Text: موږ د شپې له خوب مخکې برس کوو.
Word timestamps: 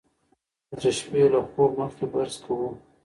موږ 0.67 0.79
د 0.81 0.83
شپې 0.97 1.23
له 1.33 1.39
خوب 1.49 1.71
مخکې 1.79 2.05
برس 2.13 2.35
کوو. 2.45 2.69